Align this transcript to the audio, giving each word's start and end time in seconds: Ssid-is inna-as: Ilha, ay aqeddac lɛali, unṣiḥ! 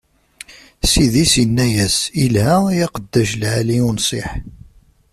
Ssid-is 0.83 1.33
inna-as: 1.43 1.97
Ilha, 2.23 2.53
ay 2.69 2.79
aqeddac 2.85 3.29
lɛali, 3.41 3.77
unṣiḥ! 3.89 4.29